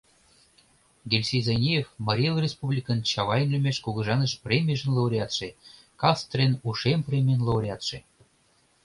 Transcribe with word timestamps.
Гельсий 1.09 1.43
Зайниев, 1.45 1.87
Марий 2.05 2.29
Эл 2.31 2.37
Республикын 2.45 2.99
Чавайн 3.09 3.47
лӱмеш 3.53 3.77
Кугыжаныш 3.85 4.31
премийжын 4.43 4.91
лауреатше, 4.97 5.49
Кастрен 6.01 6.51
ушем 6.69 6.99
премийын 7.07 7.41
лауреатше. 7.47 7.97